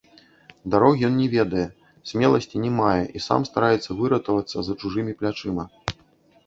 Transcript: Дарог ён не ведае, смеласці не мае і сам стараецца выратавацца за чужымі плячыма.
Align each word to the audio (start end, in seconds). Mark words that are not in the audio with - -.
Дарог 0.75 0.95
ён 1.09 1.13
не 1.23 1.27
ведае, 1.33 1.65
смеласці 2.13 2.57
не 2.65 2.71
мае 2.81 3.03
і 3.19 3.23
сам 3.27 3.41
стараецца 3.49 3.89
выратавацца 4.01 4.57
за 4.71 4.79
чужымі 4.85 5.13
плячыма. 5.23 5.63